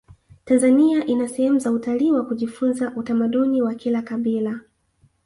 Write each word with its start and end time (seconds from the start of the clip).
tanzania 0.45 1.05
ina 1.05 1.27
sehemu 1.27 1.59
za 1.59 1.71
utalii 1.71 2.11
wa 2.11 2.25
kujifunza 2.25 2.91
utamaduni 2.95 3.61
wa 3.61 3.75
kila 3.75 4.01
kabila 4.01 4.59